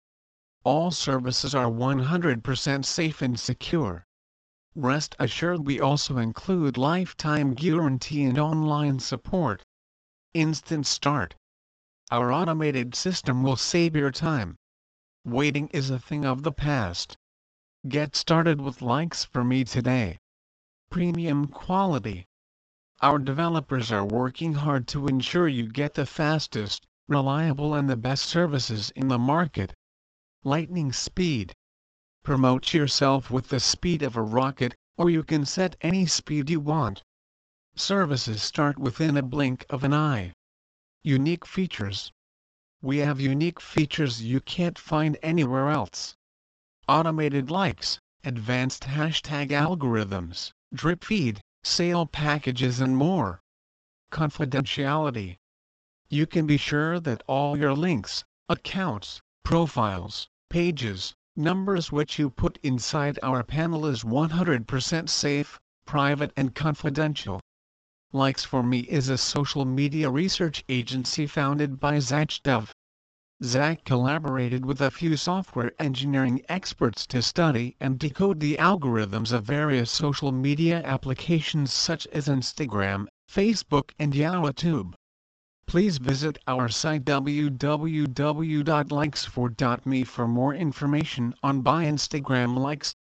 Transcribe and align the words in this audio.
All 0.62 0.92
services 0.92 1.56
are 1.56 1.66
100% 1.66 2.84
safe 2.84 3.20
and 3.20 3.40
secure. 3.40 4.04
Rest 4.76 5.16
assured 5.18 5.66
we 5.66 5.80
also 5.80 6.18
include 6.18 6.78
lifetime 6.78 7.54
guarantee 7.54 8.22
and 8.22 8.38
online 8.38 9.00
support. 9.00 9.64
Instant 10.34 10.86
start. 10.86 11.34
Our 12.12 12.30
automated 12.30 12.94
system 12.94 13.42
will 13.42 13.56
save 13.56 13.96
your 13.96 14.12
time. 14.12 14.54
Waiting 15.24 15.66
is 15.70 15.90
a 15.90 15.98
thing 15.98 16.24
of 16.24 16.44
the 16.44 16.52
past. 16.52 17.16
Get 17.88 18.14
started 18.14 18.60
with 18.60 18.82
likes 18.82 19.24
for 19.24 19.42
me 19.42 19.64
today. 19.64 20.18
Premium 20.90 21.48
quality. 21.48 22.28
Our 23.00 23.20
developers 23.20 23.92
are 23.92 24.04
working 24.04 24.54
hard 24.54 24.88
to 24.88 25.06
ensure 25.06 25.46
you 25.46 25.68
get 25.68 25.94
the 25.94 26.04
fastest, 26.04 26.84
reliable 27.06 27.72
and 27.72 27.88
the 27.88 27.96
best 27.96 28.24
services 28.24 28.90
in 28.90 29.06
the 29.06 29.20
market. 29.20 29.72
Lightning 30.42 30.92
speed. 30.92 31.54
Promote 32.24 32.74
yourself 32.74 33.30
with 33.30 33.50
the 33.50 33.60
speed 33.60 34.02
of 34.02 34.16
a 34.16 34.22
rocket, 34.22 34.74
or 34.96 35.10
you 35.10 35.22
can 35.22 35.46
set 35.46 35.76
any 35.80 36.06
speed 36.06 36.50
you 36.50 36.58
want. 36.58 37.04
Services 37.76 38.42
start 38.42 38.80
within 38.80 39.16
a 39.16 39.22
blink 39.22 39.64
of 39.70 39.84
an 39.84 39.94
eye. 39.94 40.32
Unique 41.04 41.46
features. 41.46 42.10
We 42.82 42.96
have 42.96 43.20
unique 43.20 43.60
features 43.60 44.22
you 44.22 44.40
can't 44.40 44.76
find 44.76 45.16
anywhere 45.22 45.70
else. 45.70 46.16
Automated 46.88 47.48
likes, 47.48 48.00
advanced 48.24 48.82
hashtag 48.82 49.50
algorithms, 49.50 50.50
drip 50.74 51.04
feed, 51.04 51.40
sale 51.62 52.06
packages 52.06 52.80
and 52.80 52.96
more. 52.96 53.40
Confidentiality. 54.10 55.36
You 56.08 56.26
can 56.26 56.46
be 56.46 56.56
sure 56.56 57.00
that 57.00 57.22
all 57.26 57.58
your 57.58 57.74
links, 57.74 58.24
accounts, 58.48 59.20
profiles, 59.44 60.28
pages, 60.48 61.14
numbers 61.36 61.92
which 61.92 62.18
you 62.18 62.30
put 62.30 62.58
inside 62.62 63.18
our 63.22 63.42
panel 63.42 63.86
is 63.86 64.04
100% 64.04 65.08
safe, 65.08 65.60
private 65.84 66.32
and 66.36 66.54
confidential. 66.54 67.40
Likes 68.12 68.44
for 68.44 68.62
Me 68.62 68.80
is 68.80 69.08
a 69.08 69.18
social 69.18 69.64
media 69.64 70.10
research 70.10 70.64
agency 70.68 71.26
founded 71.26 71.78
by 71.78 71.98
Zach 71.98 72.30
Dove. 72.42 72.72
Zach 73.44 73.84
collaborated 73.84 74.66
with 74.66 74.80
a 74.80 74.90
few 74.90 75.16
software 75.16 75.70
engineering 75.78 76.42
experts 76.48 77.06
to 77.06 77.22
study 77.22 77.76
and 77.78 77.96
decode 77.96 78.40
the 78.40 78.56
algorithms 78.56 79.32
of 79.32 79.44
various 79.44 79.92
social 79.92 80.32
media 80.32 80.82
applications 80.84 81.72
such 81.72 82.08
as 82.08 82.26
Instagram, 82.26 83.06
Facebook 83.30 83.92
and 83.96 84.12
YouTube. 84.12 84.94
Please 85.68 85.98
visit 85.98 86.36
our 86.48 86.68
site 86.68 87.04
www.likesfor.me 87.04 90.04
for 90.04 90.26
more 90.26 90.54
information 90.54 91.34
on 91.42 91.60
buy 91.60 91.84
Instagram 91.84 92.58
likes 92.58 92.94